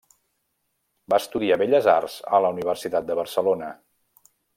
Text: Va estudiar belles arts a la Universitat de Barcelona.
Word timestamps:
Va 1.13 1.19
estudiar 1.23 1.57
belles 1.63 1.89
arts 1.93 2.15
a 2.37 2.39
la 2.45 2.51
Universitat 2.55 3.07
de 3.11 3.19
Barcelona. 3.21 3.69